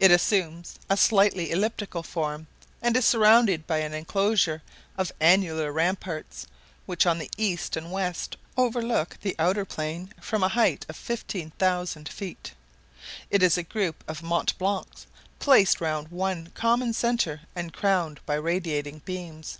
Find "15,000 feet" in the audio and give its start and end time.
10.96-12.52